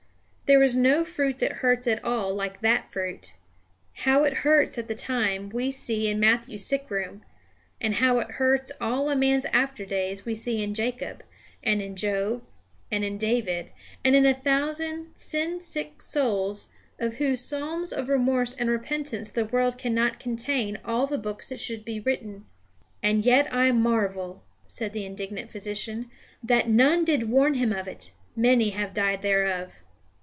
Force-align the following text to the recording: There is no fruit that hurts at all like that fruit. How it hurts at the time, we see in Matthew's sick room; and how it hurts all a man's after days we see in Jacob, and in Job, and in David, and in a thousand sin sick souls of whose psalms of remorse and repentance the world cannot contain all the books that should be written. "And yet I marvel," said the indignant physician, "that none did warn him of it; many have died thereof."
There 0.47 0.61
is 0.61 0.75
no 0.75 1.05
fruit 1.05 1.39
that 1.39 1.53
hurts 1.63 1.87
at 1.87 2.03
all 2.03 2.35
like 2.35 2.59
that 2.59 2.91
fruit. 2.91 3.35
How 3.93 4.25
it 4.25 4.33
hurts 4.43 4.77
at 4.77 4.89
the 4.89 4.95
time, 4.95 5.47
we 5.47 5.71
see 5.71 6.09
in 6.09 6.19
Matthew's 6.19 6.65
sick 6.65 6.91
room; 6.91 7.23
and 7.79 7.95
how 7.95 8.19
it 8.19 8.31
hurts 8.31 8.69
all 8.81 9.09
a 9.09 9.15
man's 9.15 9.45
after 9.45 9.85
days 9.85 10.25
we 10.25 10.35
see 10.35 10.61
in 10.61 10.73
Jacob, 10.73 11.23
and 11.63 11.81
in 11.81 11.95
Job, 11.95 12.43
and 12.91 13.05
in 13.05 13.17
David, 13.17 13.71
and 14.03 14.13
in 14.13 14.25
a 14.25 14.33
thousand 14.33 15.15
sin 15.15 15.61
sick 15.61 16.01
souls 16.01 16.67
of 16.99 17.13
whose 17.15 17.39
psalms 17.39 17.93
of 17.93 18.09
remorse 18.09 18.53
and 18.53 18.69
repentance 18.69 19.31
the 19.31 19.45
world 19.45 19.77
cannot 19.77 20.19
contain 20.19 20.79
all 20.83 21.07
the 21.07 21.17
books 21.17 21.47
that 21.47 21.61
should 21.61 21.85
be 21.85 22.01
written. 22.01 22.43
"And 23.01 23.25
yet 23.25 23.47
I 23.53 23.71
marvel," 23.71 24.43
said 24.67 24.91
the 24.91 25.05
indignant 25.05 25.49
physician, 25.49 26.11
"that 26.43 26.67
none 26.67 27.05
did 27.05 27.29
warn 27.29 27.53
him 27.53 27.71
of 27.71 27.87
it; 27.87 28.11
many 28.35 28.71
have 28.71 28.93
died 28.93 29.21
thereof." 29.21 29.75